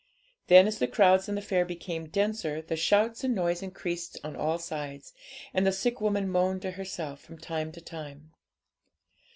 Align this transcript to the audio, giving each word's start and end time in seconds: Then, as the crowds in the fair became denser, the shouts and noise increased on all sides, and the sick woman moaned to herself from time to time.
Then, 0.47 0.65
as 0.65 0.79
the 0.79 0.87
crowds 0.87 1.29
in 1.29 1.35
the 1.35 1.43
fair 1.43 1.63
became 1.63 2.09
denser, 2.09 2.59
the 2.59 2.75
shouts 2.75 3.23
and 3.23 3.35
noise 3.35 3.61
increased 3.61 4.17
on 4.23 4.35
all 4.35 4.57
sides, 4.57 5.13
and 5.53 5.63
the 5.63 5.71
sick 5.71 6.01
woman 6.01 6.27
moaned 6.27 6.63
to 6.63 6.71
herself 6.71 7.21
from 7.21 7.37
time 7.37 7.71
to 7.71 7.81
time. 7.81 8.31